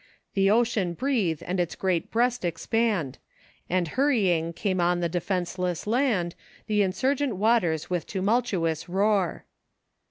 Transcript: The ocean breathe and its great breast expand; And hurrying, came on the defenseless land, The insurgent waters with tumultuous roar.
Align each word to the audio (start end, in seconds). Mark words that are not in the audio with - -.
The 0.33 0.49
ocean 0.49 0.95
breathe 0.95 1.43
and 1.45 1.59
its 1.59 1.75
great 1.75 2.09
breast 2.09 2.43
expand; 2.43 3.19
And 3.69 3.87
hurrying, 3.89 4.51
came 4.51 4.81
on 4.81 4.99
the 4.99 5.07
defenseless 5.07 5.85
land, 5.85 6.33
The 6.65 6.81
insurgent 6.81 7.35
waters 7.35 7.91
with 7.91 8.07
tumultuous 8.07 8.89
roar. 8.89 9.45